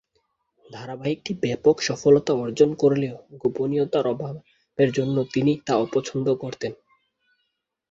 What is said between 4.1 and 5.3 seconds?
অভাবের জন্য